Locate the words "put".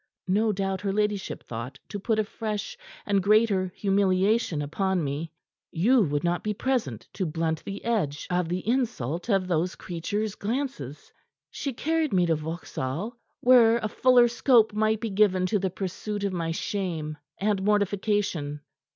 1.99-2.17